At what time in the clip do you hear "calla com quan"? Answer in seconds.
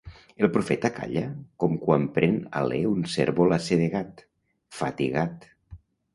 0.95-2.07